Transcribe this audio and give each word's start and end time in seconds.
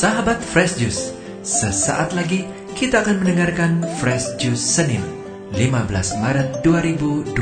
Sahabat 0.00 0.40
Fresh 0.40 0.80
Juice, 0.80 1.12
sesaat 1.44 2.16
lagi 2.16 2.48
kita 2.72 3.04
akan 3.04 3.20
mendengarkan 3.20 3.84
Fresh 4.00 4.40
Juice 4.40 4.64
Senin 4.64 5.04
15 5.52 6.24
Maret 6.24 6.64
2021 6.64 7.36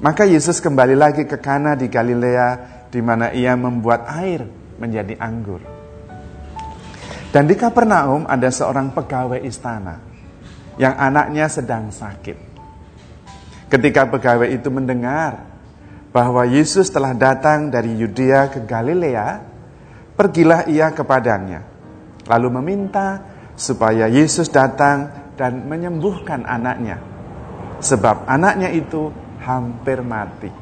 Maka 0.00 0.24
Yesus 0.24 0.64
kembali 0.64 0.96
lagi 0.96 1.28
ke 1.28 1.36
Kana 1.36 1.76
di 1.76 1.92
Galilea 1.92 2.48
di 2.88 3.00
mana 3.04 3.30
ia 3.36 3.52
membuat 3.52 4.08
air 4.08 4.48
menjadi 4.80 5.12
anggur. 5.20 5.60
Dan 7.30 7.46
di 7.46 7.54
Kapernaum 7.54 8.26
ada 8.26 8.48
seorang 8.50 8.90
pegawai 8.90 9.38
istana 9.44 10.00
yang 10.80 10.96
anaknya 10.96 11.46
sedang 11.46 11.92
sakit. 11.92 12.48
Ketika 13.70 14.08
pegawai 14.10 14.50
itu 14.50 14.66
mendengar 14.72 15.46
bahwa 16.10 16.42
Yesus 16.42 16.90
telah 16.90 17.14
datang 17.14 17.70
dari 17.70 17.94
Yudea 17.94 18.50
ke 18.50 18.66
Galilea, 18.66 19.49
pergilah 20.20 20.68
ia 20.68 20.92
kepadanya, 20.92 21.64
lalu 22.28 22.60
meminta 22.60 23.24
supaya 23.56 24.04
Yesus 24.04 24.52
datang 24.52 25.32
dan 25.40 25.64
menyembuhkan 25.64 26.44
anaknya, 26.44 27.00
sebab 27.80 28.28
anaknya 28.28 28.68
itu 28.68 29.08
hampir 29.40 30.04
mati. 30.04 30.52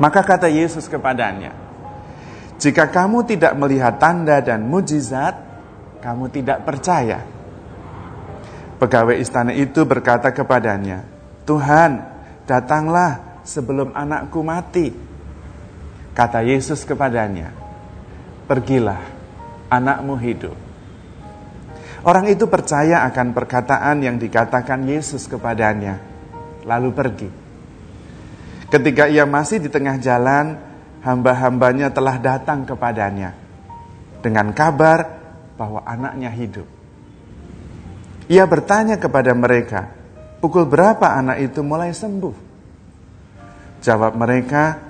Maka 0.00 0.24
kata 0.24 0.48
Yesus 0.48 0.88
kepadanya, 0.88 1.52
"Jika 2.56 2.88
kamu 2.88 3.28
tidak 3.28 3.52
melihat 3.60 4.00
tanda 4.00 4.40
dan 4.40 4.64
mujizat, 4.64 5.36
kamu 6.00 6.32
tidak 6.32 6.64
percaya." 6.64 7.20
Pegawai 8.80 9.20
istana 9.20 9.52
itu 9.52 9.84
berkata 9.84 10.32
kepadanya, 10.32 11.04
"Tuhan, 11.44 12.00
datanglah 12.48 13.44
sebelum 13.44 13.92
anakku 13.92 14.40
mati. 14.40 14.88
Kata 16.16 16.40
Yesus 16.40 16.88
kepadanya, 16.88 17.63
pergilah, 18.44 19.00
anakmu 19.72 20.14
hidup. 20.20 20.56
Orang 22.04 22.28
itu 22.28 22.44
percaya 22.44 23.00
akan 23.08 23.32
perkataan 23.32 24.04
yang 24.04 24.20
dikatakan 24.20 24.84
Yesus 24.84 25.24
kepadanya, 25.24 26.00
lalu 26.68 26.92
pergi. 26.92 27.30
Ketika 28.68 29.08
ia 29.08 29.24
masih 29.24 29.64
di 29.64 29.72
tengah 29.72 29.96
jalan, 29.96 30.60
hamba-hambanya 31.00 31.88
telah 31.88 32.20
datang 32.20 32.68
kepadanya 32.68 33.32
dengan 34.20 34.52
kabar 34.52 35.04
bahwa 35.56 35.80
anaknya 35.84 36.28
hidup. 36.32 36.68
Ia 38.28 38.44
bertanya 38.48 38.96
kepada 38.96 39.36
mereka, 39.36 39.92
pukul 40.40 40.64
berapa 40.64 41.12
anak 41.12 41.44
itu 41.44 41.60
mulai 41.60 41.92
sembuh? 41.92 42.36
Jawab 43.84 44.16
mereka, 44.16 44.80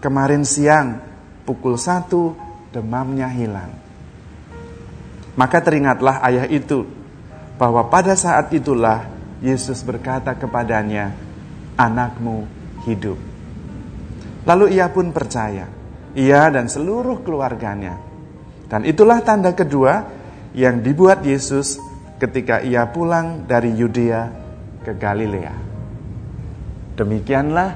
kemarin 0.00 0.44
siang 0.44 1.00
pukul 1.44 1.76
satu 1.76 2.47
demamnya 2.72 3.28
hilang. 3.30 3.72
Maka 5.38 5.62
teringatlah 5.62 6.18
ayah 6.26 6.46
itu 6.50 6.82
bahwa 7.58 7.86
pada 7.86 8.18
saat 8.18 8.50
itulah 8.50 9.06
Yesus 9.38 9.86
berkata 9.86 10.34
kepadanya, 10.34 11.14
anakmu 11.78 12.46
hidup. 12.82 13.18
Lalu 14.42 14.74
ia 14.74 14.90
pun 14.90 15.14
percaya, 15.14 15.70
ia 16.18 16.42
dan 16.50 16.66
seluruh 16.66 17.22
keluarganya. 17.22 18.02
Dan 18.66 18.82
itulah 18.82 19.22
tanda 19.22 19.54
kedua 19.54 20.04
yang 20.58 20.82
dibuat 20.82 21.22
Yesus 21.22 21.78
ketika 22.18 22.58
ia 22.60 22.90
pulang 22.90 23.46
dari 23.46 23.72
Yudea 23.78 24.22
ke 24.82 24.92
Galilea. 24.98 25.54
Demikianlah 26.98 27.70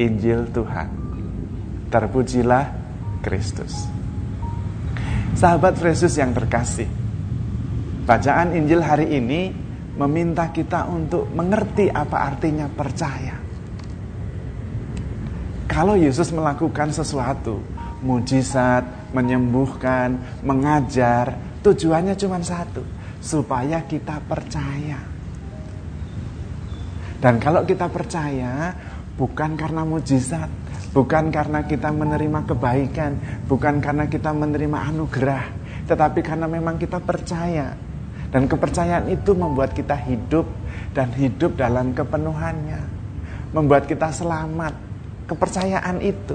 Injil 0.00 0.48
Tuhan. 0.48 0.88
Terpujilah 1.92 2.64
Kristus. 3.20 4.01
Sahabat 5.32 5.80
Yesus 5.80 6.12
yang 6.20 6.36
terkasih, 6.36 6.86
bacaan 8.04 8.52
Injil 8.52 8.84
hari 8.84 9.16
ini 9.16 9.48
meminta 9.96 10.52
kita 10.52 10.84
untuk 10.84 11.24
mengerti 11.32 11.88
apa 11.88 12.28
artinya 12.28 12.68
percaya. 12.68 13.40
Kalau 15.64 15.96
Yesus 15.96 16.28
melakukan 16.36 16.92
sesuatu, 16.92 17.64
mujizat, 18.04 18.84
menyembuhkan, 19.16 20.20
mengajar, 20.44 21.32
tujuannya 21.64 22.12
cuma 22.12 22.36
satu, 22.44 22.84
supaya 23.24 23.80
kita 23.88 24.20
percaya. 24.28 25.00
Dan 27.24 27.40
kalau 27.40 27.64
kita 27.64 27.88
percaya, 27.88 28.76
bukan 29.16 29.56
karena 29.56 29.80
mujizat, 29.80 30.61
bukan 30.92 31.32
karena 31.32 31.64
kita 31.64 31.88
menerima 31.88 32.44
kebaikan, 32.46 33.44
bukan 33.48 33.80
karena 33.80 34.06
kita 34.06 34.30
menerima 34.30 34.78
anugerah, 34.92 35.44
tetapi 35.88 36.20
karena 36.20 36.46
memang 36.46 36.76
kita 36.76 37.00
percaya. 37.00 37.74
Dan 38.32 38.48
kepercayaan 38.48 39.12
itu 39.12 39.36
membuat 39.36 39.76
kita 39.76 39.92
hidup 39.92 40.48
dan 40.96 41.12
hidup 41.12 41.52
dalam 41.52 41.92
kepenuhannya. 41.92 42.80
Membuat 43.52 43.84
kita 43.84 44.08
selamat. 44.08 44.72
Kepercayaan 45.28 46.00
itu. 46.00 46.32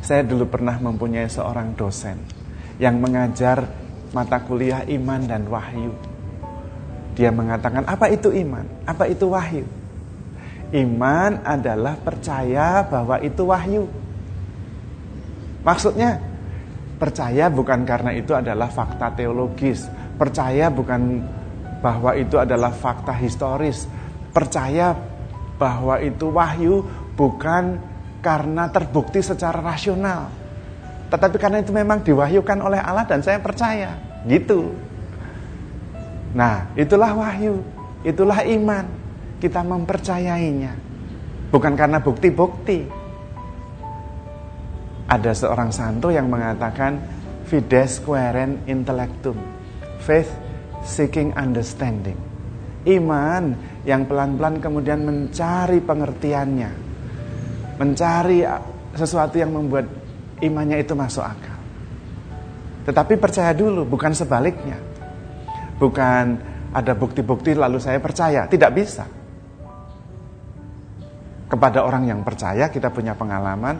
Saya 0.00 0.24
dulu 0.24 0.48
pernah 0.48 0.80
mempunyai 0.80 1.28
seorang 1.28 1.76
dosen 1.76 2.16
yang 2.80 2.96
mengajar 3.00 3.68
mata 4.16 4.40
kuliah 4.40 4.80
iman 4.88 5.20
dan 5.28 5.44
wahyu. 5.44 5.92
Dia 7.16 7.32
mengatakan, 7.32 7.84
apa 7.84 8.08
itu 8.08 8.32
iman? 8.32 8.64
Apa 8.88 9.08
itu 9.12 9.28
wahyu? 9.28 9.64
Iman 10.74 11.46
adalah 11.46 11.94
percaya 11.94 12.82
bahwa 12.82 13.22
itu 13.22 13.46
wahyu. 13.46 13.86
Maksudnya, 15.62 16.18
percaya 16.98 17.46
bukan 17.46 17.86
karena 17.86 18.10
itu 18.10 18.34
adalah 18.34 18.66
fakta 18.66 19.14
teologis, 19.14 19.86
percaya 20.18 20.66
bukan 20.66 21.22
bahwa 21.78 22.18
itu 22.18 22.34
adalah 22.34 22.74
fakta 22.74 23.14
historis, 23.14 23.86
percaya 24.34 24.96
bahwa 25.54 26.02
itu 26.02 26.34
wahyu 26.34 26.82
bukan 27.14 27.78
karena 28.18 28.66
terbukti 28.66 29.22
secara 29.22 29.62
rasional, 29.62 30.34
tetapi 31.14 31.38
karena 31.38 31.62
itu 31.62 31.70
memang 31.70 32.02
diwahyukan 32.02 32.58
oleh 32.58 32.82
Allah 32.82 33.06
dan 33.06 33.22
saya 33.22 33.38
percaya, 33.38 33.94
gitu. 34.26 34.74
Nah, 36.34 36.66
itulah 36.74 37.14
wahyu, 37.14 37.62
itulah 38.02 38.42
iman 38.42 38.95
kita 39.36 39.60
mempercayainya. 39.60 40.72
Bukan 41.52 41.72
karena 41.76 42.00
bukti-bukti. 42.00 42.88
Ada 45.06 45.32
seorang 45.32 45.70
santo 45.70 46.10
yang 46.10 46.26
mengatakan, 46.26 46.98
fides 47.46 48.02
querent 48.02 48.66
intellectum. 48.66 49.38
Faith 50.02 50.30
seeking 50.82 51.30
understanding. 51.38 52.18
Iman 52.86 53.54
yang 53.86 54.06
pelan-pelan 54.06 54.58
kemudian 54.58 55.06
mencari 55.06 55.78
pengertiannya. 55.78 56.70
Mencari 57.78 58.42
sesuatu 58.94 59.38
yang 59.38 59.54
membuat 59.54 59.86
imannya 60.42 60.82
itu 60.82 60.94
masuk 60.98 61.22
akal. 61.22 61.58
Tetapi 62.86 63.14
percaya 63.18 63.50
dulu, 63.54 63.82
bukan 63.86 64.14
sebaliknya. 64.14 64.78
Bukan 65.76 66.24
ada 66.70 66.92
bukti-bukti 66.94 67.52
lalu 67.52 67.82
saya 67.82 67.98
percaya, 67.98 68.46
tidak 68.46 68.70
bisa. 68.74 69.06
Kepada 71.46 71.86
orang 71.86 72.10
yang 72.10 72.20
percaya 72.26 72.66
kita 72.66 72.90
punya 72.90 73.14
pengalaman, 73.14 73.78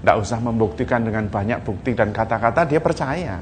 tidak 0.00 0.16
usah 0.16 0.38
membuktikan 0.42 1.06
dengan 1.06 1.30
banyak 1.30 1.62
bukti 1.62 1.94
dan 1.94 2.10
kata-kata 2.10 2.66
dia 2.66 2.82
percaya. 2.82 3.38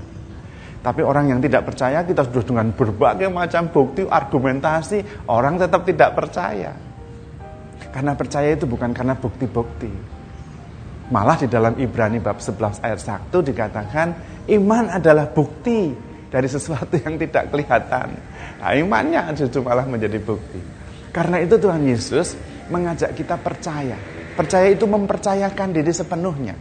Tapi 0.78 1.00
orang 1.02 1.32
yang 1.32 1.40
tidak 1.42 1.66
percaya 1.66 2.04
kita 2.06 2.22
sudah 2.28 2.44
dengan 2.44 2.70
berbagai 2.70 3.26
macam 3.32 3.66
bukti, 3.72 4.06
argumentasi, 4.06 5.26
orang 5.32 5.58
tetap 5.58 5.82
tidak 5.82 6.14
percaya. 6.14 6.70
Karena 7.88 8.12
percaya 8.14 8.52
itu 8.54 8.68
bukan 8.68 8.92
karena 8.94 9.16
bukti-bukti. 9.16 9.90
Malah 11.08 11.40
di 11.40 11.48
dalam 11.48 11.72
Ibrani 11.80 12.20
bab 12.20 12.36
11 12.36 12.84
ayat 12.84 13.00
1 13.00 13.32
dikatakan 13.32 14.08
iman 14.52 14.84
adalah 14.92 15.24
bukti 15.24 15.96
dari 16.28 16.46
sesuatu 16.46 17.00
yang 17.00 17.16
tidak 17.16 17.48
kelihatan. 17.48 18.12
Nah, 18.60 18.72
imannya 18.76 19.32
justru 19.32 19.64
malah 19.64 19.88
menjadi 19.88 20.20
bukti. 20.20 20.60
Karena 21.08 21.40
itu 21.40 21.56
Tuhan 21.56 21.80
Yesus 21.88 22.36
mengajak 22.68 23.16
kita 23.16 23.36
percaya. 23.40 23.96
Percaya 24.36 24.70
itu 24.70 24.86
mempercayakan 24.86 25.68
diri 25.74 25.92
sepenuhnya. 25.92 26.54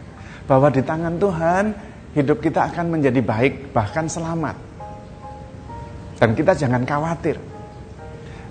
Bahwa 0.48 0.72
di 0.72 0.82
tangan 0.82 1.14
Tuhan 1.20 1.64
hidup 2.16 2.40
kita 2.42 2.72
akan 2.72 2.98
menjadi 2.98 3.20
baik 3.22 3.70
bahkan 3.70 4.08
selamat. 4.08 4.56
Dan 6.18 6.34
kita 6.34 6.56
jangan 6.58 6.82
khawatir. 6.82 7.38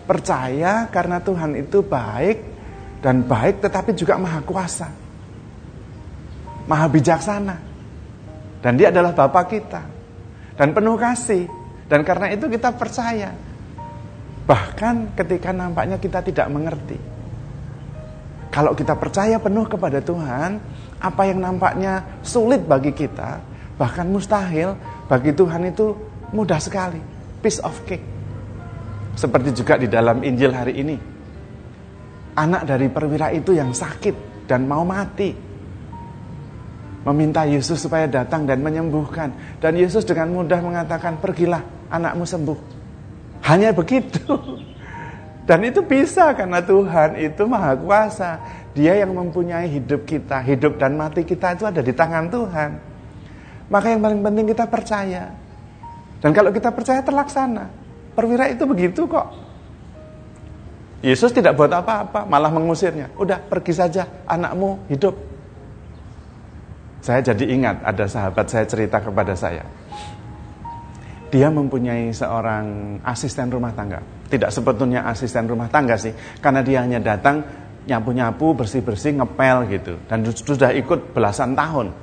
Percaya 0.08 0.88
karena 0.88 1.20
Tuhan 1.20 1.60
itu 1.60 1.84
baik 1.84 2.38
dan 3.04 3.28
baik 3.28 3.60
tetapi 3.60 3.92
juga 3.92 4.16
maha 4.16 4.40
kuasa 4.40 4.88
maha 6.68 6.86
bijaksana. 6.92 7.56
Dan 8.62 8.76
dia 8.76 8.92
adalah 8.92 9.16
Bapa 9.16 9.48
kita. 9.48 9.82
Dan 10.60 10.76
penuh 10.76 11.00
kasih. 11.00 11.48
Dan 11.88 12.04
karena 12.04 12.30
itu 12.36 12.52
kita 12.52 12.76
percaya. 12.76 13.32
Bahkan 14.44 15.16
ketika 15.16 15.56
nampaknya 15.56 15.98
kita 15.98 16.20
tidak 16.20 16.48
mengerti. 16.52 17.00
Kalau 18.58 18.74
kita 18.74 18.98
percaya 18.98 19.38
penuh 19.38 19.70
kepada 19.70 20.02
Tuhan, 20.02 20.58
apa 20.98 21.30
yang 21.30 21.46
nampaknya 21.46 22.02
sulit 22.26 22.66
bagi 22.66 22.90
kita, 22.90 23.38
bahkan 23.78 24.10
mustahil, 24.10 24.74
bagi 25.06 25.30
Tuhan 25.30 25.70
itu 25.70 25.94
mudah 26.34 26.58
sekali. 26.58 26.98
Piece 27.38 27.62
of 27.62 27.78
cake. 27.86 28.02
Seperti 29.14 29.62
juga 29.62 29.78
di 29.78 29.86
dalam 29.86 30.26
Injil 30.26 30.50
hari 30.50 30.74
ini. 30.74 30.98
Anak 32.34 32.66
dari 32.66 32.90
perwira 32.90 33.30
itu 33.30 33.54
yang 33.54 33.78
sakit 33.78 34.50
dan 34.50 34.66
mau 34.66 34.82
mati 34.82 35.30
meminta 37.06 37.46
Yesus 37.46 37.78
supaya 37.78 38.10
datang 38.10 38.50
dan 38.50 38.66
menyembuhkan. 38.66 39.62
Dan 39.62 39.78
Yesus 39.78 40.02
dengan 40.02 40.34
mudah 40.34 40.66
mengatakan, 40.66 41.22
pergilah 41.22 41.62
anakmu 41.94 42.26
sembuh. 42.26 42.60
Hanya 43.46 43.70
begitu. 43.70 44.34
Dan 45.48 45.64
itu 45.64 45.80
bisa 45.80 46.36
karena 46.36 46.60
Tuhan 46.60 47.16
itu 47.16 47.48
maha 47.48 47.80
kuasa. 47.80 48.36
Dia 48.76 49.00
yang 49.00 49.16
mempunyai 49.16 49.72
hidup 49.72 50.04
kita, 50.04 50.44
hidup 50.44 50.76
dan 50.76 51.00
mati 51.00 51.24
kita 51.24 51.56
itu 51.56 51.64
ada 51.64 51.80
di 51.80 51.96
tangan 51.96 52.28
Tuhan. 52.28 52.72
Maka 53.72 53.96
yang 53.96 54.04
paling 54.04 54.20
penting 54.20 54.46
kita 54.52 54.68
percaya. 54.68 55.32
Dan 56.20 56.36
kalau 56.36 56.52
kita 56.52 56.68
percaya 56.76 57.00
terlaksana. 57.00 57.72
Perwira 58.12 58.52
itu 58.52 58.68
begitu 58.68 59.08
kok. 59.08 59.48
Yesus 61.00 61.32
tidak 61.32 61.56
buat 61.56 61.72
apa-apa, 61.72 62.28
malah 62.28 62.52
mengusirnya. 62.52 63.14
Udah 63.16 63.40
pergi 63.40 63.72
saja, 63.72 64.04
anakmu 64.28 64.84
hidup. 64.92 65.16
Saya 67.00 67.24
jadi 67.24 67.46
ingat 67.54 67.86
ada 67.86 68.04
sahabat 68.10 68.50
saya 68.52 68.66
cerita 68.68 69.00
kepada 69.00 69.32
saya. 69.38 69.64
Dia 71.28 71.52
mempunyai 71.52 72.16
seorang 72.16 72.98
asisten 73.04 73.52
rumah 73.52 73.76
tangga. 73.76 74.00
Tidak 74.32 74.48
sebetulnya 74.48 75.04
asisten 75.08 75.48
rumah 75.48 75.68
tangga 75.68 76.00
sih, 76.00 76.12
karena 76.40 76.64
dia 76.64 76.84
hanya 76.84 77.04
datang 77.04 77.44
nyapu-nyapu, 77.88 78.56
bersih-bersih, 78.56 79.16
ngepel 79.20 79.58
gitu. 79.72 79.94
Dan 80.08 80.28
sudah 80.28 80.76
ikut 80.76 81.16
belasan 81.16 81.56
tahun. 81.56 81.96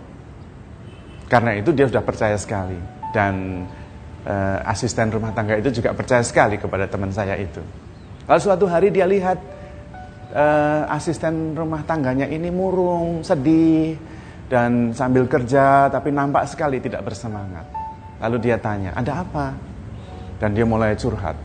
Karena 1.29 1.57
itu 1.57 1.73
dia 1.73 1.89
sudah 1.89 2.05
percaya 2.05 2.37
sekali. 2.41 2.77
Dan 3.13 3.65
e, 4.25 4.35
asisten 4.65 5.13
rumah 5.13 5.33
tangga 5.37 5.61
itu 5.61 5.71
juga 5.81 5.93
percaya 5.93 6.25
sekali 6.25 6.57
kepada 6.57 6.89
teman 6.89 7.13
saya 7.13 7.37
itu. 7.37 7.61
Lalu 8.25 8.41
suatu 8.41 8.65
hari 8.65 8.89
dia 8.93 9.05
lihat 9.05 9.39
e, 10.33 10.45
asisten 10.89 11.53
rumah 11.53 11.85
tangganya 11.85 12.29
ini 12.29 12.49
murung, 12.49 13.21
sedih, 13.21 13.97
dan 14.49 14.93
sambil 14.97 15.29
kerja 15.29 15.89
tapi 15.89 16.13
nampak 16.13 16.49
sekali 16.49 16.81
tidak 16.81 17.05
bersemangat. 17.05 17.84
Lalu 18.25 18.37
dia 18.41 18.57
tanya, 18.57 18.97
"Ada 18.97 19.21
apa?" 19.21 19.53
Dan 20.41 20.57
dia 20.57 20.65
mulai 20.65 20.97
curhat. 20.97 21.37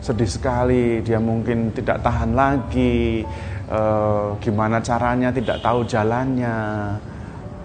Sedih 0.00 0.26
sekali, 0.26 1.04
dia 1.04 1.20
mungkin 1.20 1.70
tidak 1.76 2.00
tahan 2.00 2.32
lagi. 2.32 3.22
E, 3.68 3.80
gimana 4.40 4.80
caranya, 4.80 5.30
tidak 5.30 5.60
tahu 5.62 5.84
jalannya. 5.84 6.56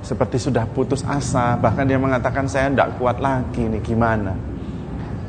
Seperti 0.03 0.37
sudah 0.37 0.67
putus 0.69 1.01
asa, 1.07 1.57
bahkan 1.57 1.87
dia 1.87 1.97
mengatakan 1.97 2.45
saya 2.45 2.69
tidak 2.69 2.99
kuat 3.01 3.17
lagi 3.17 3.65
nih, 3.65 3.81
gimana? 3.81 4.35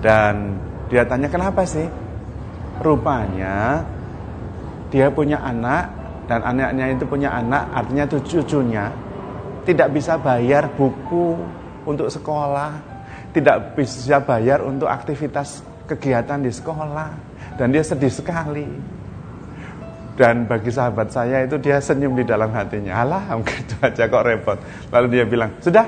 Dan 0.02 0.58
dia 0.93 1.06
tanya, 1.08 1.31
"Kenapa 1.32 1.64
sih?" 1.64 1.88
Rupanya 2.79 3.82
dia 4.88 5.11
punya 5.11 5.40
anak 5.43 5.90
dan 6.29 6.44
anaknya 6.44 6.93
itu 6.93 7.05
punya 7.08 7.32
anak, 7.32 7.73
artinya 7.73 8.05
cucunya 8.06 8.87
tidak 9.69 9.93
bisa 9.93 10.17
bayar 10.17 10.64
buku 10.73 11.37
untuk 11.85 12.08
sekolah, 12.08 12.73
tidak 13.33 13.77
bisa 13.77 14.21
bayar 14.23 14.65
untuk 14.65 14.89
aktivitas 14.89 15.61
kegiatan 15.89 16.41
di 16.41 16.53
sekolah, 16.53 17.11
dan 17.57 17.73
dia 17.73 17.83
sedih 17.83 18.13
sekali. 18.13 18.69
Dan 20.19 20.51
bagi 20.51 20.75
sahabat 20.75 21.15
saya 21.15 21.47
itu 21.47 21.63
dia 21.63 21.79
senyum 21.79 22.19
di 22.19 22.27
dalam 22.27 22.51
hatinya. 22.51 23.07
Alah, 23.07 23.39
gitu 23.47 23.79
aja 23.79 24.11
kok 24.11 24.25
repot. 24.27 24.59
Lalu 24.91 25.07
dia 25.14 25.25
bilang, 25.25 25.55
sudah, 25.62 25.87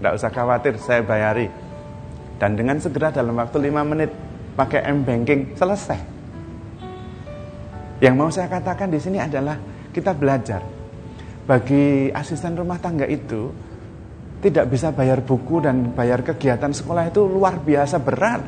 tidak 0.00 0.12
usah 0.16 0.30
khawatir, 0.32 0.74
saya 0.80 1.04
bayari. 1.04 1.52
Dan 2.40 2.56
dengan 2.56 2.80
segera 2.80 3.12
dalam 3.12 3.36
waktu 3.36 3.68
5 3.68 3.90
menit 3.92 4.10
pakai 4.56 4.80
M-Banking, 4.96 5.56
selesai. 5.56 6.00
Yang 8.00 8.14
mau 8.16 8.28
saya 8.28 8.48
katakan 8.48 8.92
di 8.92 9.00
sini 9.00 9.20
adalah 9.20 9.56
kita 9.92 10.12
belajar 10.12 10.60
bagi 11.48 12.12
asisten 12.12 12.52
rumah 12.52 12.76
tangga 12.76 13.08
itu 13.08 13.48
tidak 14.46 14.70
bisa 14.70 14.94
bayar 14.94 15.18
buku 15.26 15.58
dan 15.58 15.90
bayar 15.90 16.22
kegiatan 16.22 16.70
sekolah 16.70 17.10
itu 17.10 17.26
luar 17.26 17.58
biasa 17.58 17.98
berat. 17.98 18.42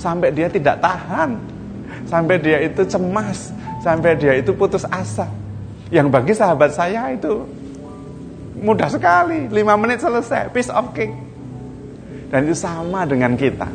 Sampai 0.00 0.32
dia 0.32 0.48
tidak 0.48 0.80
tahan. 0.80 1.60
Sampai 2.08 2.40
dia 2.42 2.58
itu 2.64 2.82
cemas, 2.88 3.52
sampai 3.84 4.16
dia 4.16 4.34
itu 4.34 4.50
putus 4.56 4.82
asa. 4.88 5.28
Yang 5.92 6.06
bagi 6.10 6.32
sahabat 6.34 6.74
saya 6.74 7.12
itu 7.12 7.44
mudah 8.58 8.88
sekali, 8.90 9.46
lima 9.46 9.78
menit 9.78 10.02
selesai, 10.02 10.50
piece 10.50 10.72
of 10.72 10.90
cake. 10.90 11.12
Dan 12.30 12.46
itu 12.46 12.56
sama 12.56 13.06
dengan 13.06 13.34
kita. 13.34 13.68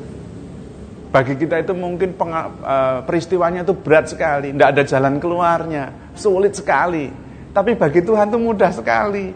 Bagi 1.11 1.39
kita 1.39 1.63
itu 1.63 1.71
mungkin 1.71 2.11
uh, 2.19 3.03
peristiwanya 3.07 3.63
itu 3.63 3.71
berat 3.71 4.11
sekali, 4.11 4.51
tidak 4.51 4.69
ada 4.75 4.83
jalan 4.83 5.15
keluarnya, 5.19 5.83
sulit 6.11 6.55
sekali. 6.59 7.07
Tapi 7.55 7.71
bagi 7.79 8.03
Tuhan 8.03 8.35
itu 8.35 8.39
mudah 8.39 8.71
sekali. 8.75 9.31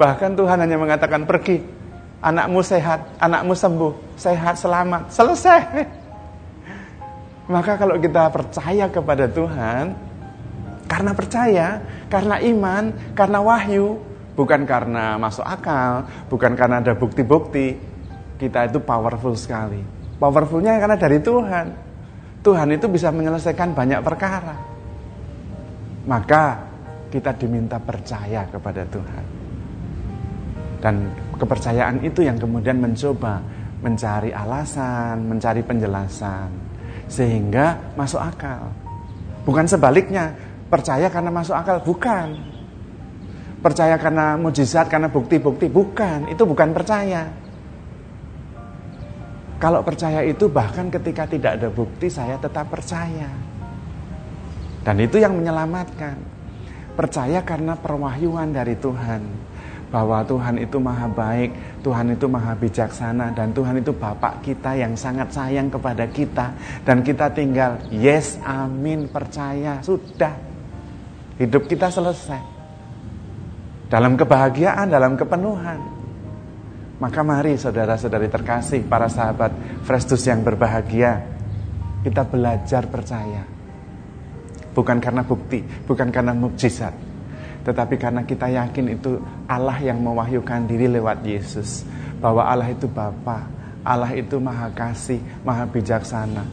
Bahkan 0.00 0.32
Tuhan 0.32 0.64
hanya 0.64 0.80
mengatakan 0.80 1.28
pergi. 1.28 1.60
Anakmu 2.24 2.64
sehat, 2.64 3.04
anakmu 3.20 3.52
sembuh, 3.52 4.16
sehat, 4.16 4.56
selamat, 4.56 5.12
selesai. 5.12 5.60
Maka 7.52 7.76
kalau 7.80 7.96
kita 7.96 8.28
percaya 8.28 8.88
kepada 8.92 9.24
Tuhan, 9.28 9.96
karena 10.84 11.12
percaya, 11.16 11.66
karena 12.12 12.36
iman, 12.44 12.92
karena 13.16 13.40
wahyu, 13.40 13.96
bukan 14.36 14.68
karena 14.68 15.16
masuk 15.16 15.44
akal, 15.44 16.04
bukan 16.28 16.52
karena 16.56 16.84
ada 16.84 16.92
bukti-bukti, 16.92 17.76
kita 18.36 18.68
itu 18.68 18.84
powerful 18.84 19.32
sekali. 19.32 19.80
Powerfulnya 20.20 20.76
karena 20.76 20.96
dari 21.00 21.20
Tuhan. 21.24 21.66
Tuhan 22.40 22.68
itu 22.72 22.88
bisa 22.88 23.08
menyelesaikan 23.12 23.72
banyak 23.72 24.00
perkara. 24.00 24.56
Maka 26.04 26.56
kita 27.08 27.32
diminta 27.36 27.80
percaya 27.80 28.44
kepada 28.48 28.84
Tuhan. 28.88 29.39
Dan 30.80 31.12
kepercayaan 31.36 32.00
itu 32.02 32.24
yang 32.24 32.40
kemudian 32.40 32.80
mencoba 32.80 33.44
mencari 33.80 34.32
alasan, 34.32 35.28
mencari 35.28 35.60
penjelasan 35.64 36.70
sehingga 37.10 37.74
masuk 37.98 38.22
akal. 38.22 38.70
Bukan 39.42 39.66
sebaliknya, 39.66 40.30
percaya 40.70 41.10
karena 41.10 41.28
masuk 41.34 41.58
akal, 41.58 41.82
bukan. 41.82 42.38
Percaya 43.60 43.98
karena 44.00 44.38
mujizat, 44.38 44.86
karena 44.88 45.10
bukti-bukti, 45.10 45.66
bukan. 45.66 46.30
Itu 46.30 46.46
bukan 46.46 46.70
percaya. 46.70 47.28
Kalau 49.60 49.84
percaya 49.84 50.24
itu 50.24 50.48
bahkan 50.48 50.88
ketika 50.88 51.28
tidak 51.28 51.60
ada 51.60 51.68
bukti 51.68 52.08
saya 52.08 52.40
tetap 52.40 52.72
percaya. 52.72 53.28
Dan 54.80 54.96
itu 55.04 55.20
yang 55.20 55.36
menyelamatkan. 55.36 56.16
Percaya 56.96 57.44
karena 57.44 57.76
perwahyuan 57.76 58.56
dari 58.56 58.72
Tuhan. 58.80 59.49
Bahwa 59.90 60.22
Tuhan 60.22 60.62
itu 60.62 60.78
maha 60.78 61.10
baik, 61.10 61.82
Tuhan 61.82 62.14
itu 62.14 62.30
maha 62.30 62.54
bijaksana, 62.54 63.34
dan 63.34 63.50
Tuhan 63.50 63.82
itu 63.82 63.90
Bapak 63.90 64.38
kita 64.46 64.78
yang 64.78 64.94
sangat 64.94 65.34
sayang 65.34 65.66
kepada 65.66 66.06
kita. 66.06 66.54
Dan 66.86 67.02
kita 67.02 67.34
tinggal, 67.34 67.82
yes, 67.90 68.38
amin, 68.46 69.10
percaya, 69.10 69.82
sudah. 69.82 70.34
Hidup 71.42 71.66
kita 71.66 71.90
selesai. 71.90 72.38
Dalam 73.90 74.14
kebahagiaan, 74.14 74.86
dalam 74.86 75.18
kepenuhan. 75.18 75.80
Maka 77.02 77.20
mari 77.26 77.58
saudara-saudari 77.58 78.30
terkasih, 78.30 78.86
para 78.86 79.10
sahabat 79.10 79.50
Frestus 79.82 80.22
yang 80.28 80.46
berbahagia, 80.46 81.24
kita 82.04 82.22
belajar 82.28 82.86
percaya 82.86 83.60
Bukan 84.70 85.02
karena 85.02 85.26
bukti, 85.26 85.60
bukan 85.84 86.14
karena 86.14 86.30
mukjizat. 86.30 87.09
Tetapi 87.66 87.94
karena 88.00 88.22
kita 88.24 88.48
yakin 88.48 88.96
itu 88.96 89.20
Allah 89.44 89.76
yang 89.80 90.00
mewahyukan 90.00 90.64
diri 90.64 90.88
lewat 90.88 91.24
Yesus. 91.24 91.84
Bahwa 92.20 92.44
Allah 92.44 92.68
itu 92.72 92.84
Bapa, 92.88 93.48
Allah 93.84 94.12
itu 94.12 94.36
Maha 94.36 94.68
Kasih, 94.72 95.20
Maha 95.44 95.64
Bijaksana. 95.68 96.44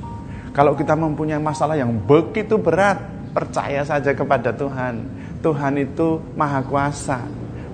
Kalau 0.56 0.74
kita 0.74 0.96
mempunyai 0.96 1.40
masalah 1.40 1.76
yang 1.76 1.92
begitu 1.92 2.56
berat, 2.58 2.98
percaya 3.36 3.84
saja 3.84 4.16
kepada 4.16 4.56
Tuhan. 4.56 5.06
Tuhan 5.44 5.74
itu 5.78 6.24
Maha 6.34 6.64
Kuasa, 6.64 7.20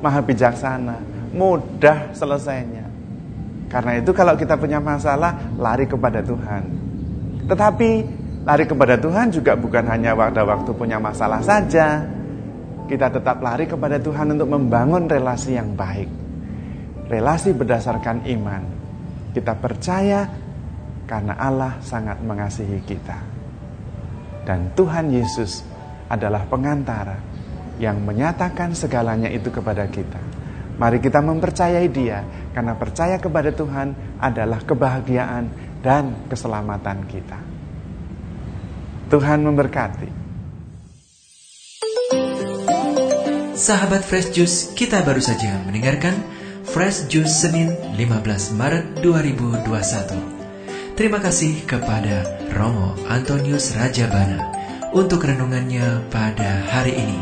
Maha 0.04 0.20
Bijaksana, 0.20 1.00
mudah 1.32 2.12
selesainya. 2.12 2.86
Karena 3.70 3.98
itu 3.98 4.14
kalau 4.14 4.38
kita 4.38 4.58
punya 4.60 4.78
masalah, 4.78 5.38
lari 5.58 5.90
kepada 5.90 6.22
Tuhan. 6.22 6.64
Tetapi 7.50 7.90
Lari 8.44 8.68
kepada 8.68 9.00
Tuhan 9.00 9.32
juga 9.32 9.56
bukan 9.56 9.88
hanya 9.88 10.12
waktu-waktu 10.20 10.76
punya 10.76 11.00
masalah 11.00 11.40
saja. 11.40 12.04
Kita 12.84 13.08
tetap 13.08 13.40
lari 13.40 13.66
kepada 13.66 13.98
Tuhan 13.98 14.36
untuk 14.36 14.52
membangun 14.52 15.08
relasi 15.08 15.56
yang 15.56 15.74
baik. 15.74 16.10
Relasi 17.08 17.56
berdasarkan 17.56 18.28
iman. 18.28 18.64
Kita 19.32 19.56
percaya 19.58 20.28
karena 21.08 21.36
Allah 21.40 21.80
sangat 21.80 22.20
mengasihi 22.24 22.80
kita. 22.84 23.18
Dan 24.44 24.76
Tuhan 24.76 25.12
Yesus 25.12 25.64
adalah 26.12 26.44
pengantara 26.48 27.16
yang 27.80 28.04
menyatakan 28.04 28.76
segalanya 28.76 29.32
itu 29.32 29.50
kepada 29.50 29.88
kita. 29.88 30.20
Mari 30.74 30.98
kita 31.00 31.22
mempercayai 31.22 31.88
Dia, 31.90 32.26
karena 32.52 32.74
percaya 32.74 33.22
kepada 33.22 33.54
Tuhan 33.54 34.20
adalah 34.20 34.60
kebahagiaan 34.66 35.46
dan 35.86 36.28
keselamatan 36.28 37.06
kita. 37.06 37.40
Tuhan 39.14 39.46
memberkati. 39.46 40.23
Sahabat 43.54 44.02
Fresh 44.02 44.34
Juice, 44.34 44.74
kita 44.74 45.06
baru 45.06 45.22
saja 45.22 45.62
mendengarkan 45.62 46.18
Fresh 46.66 47.06
Juice 47.06 47.46
Senin 47.46 47.78
15 47.94 48.58
Maret 48.58 48.98
2021. 49.06 50.98
Terima 50.98 51.22
kasih 51.22 51.62
kepada 51.70 52.26
Romo 52.50 52.98
Antonius 53.06 53.78
Rajabana 53.78 54.42
untuk 54.98 55.30
renungannya 55.30 56.02
pada 56.10 56.66
hari 56.66 56.98
ini. 56.98 57.20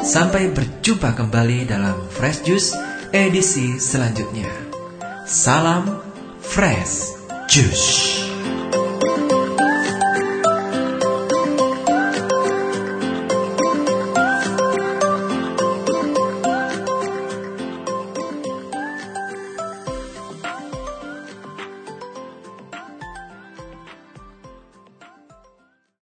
Sampai 0.00 0.48
berjumpa 0.48 1.20
kembali 1.20 1.68
dalam 1.68 2.08
Fresh 2.08 2.40
Juice 2.48 2.72
edisi 3.12 3.76
selanjutnya. 3.76 4.48
Salam 5.28 6.00
Fresh 6.40 7.12
Juice. 7.44 8.21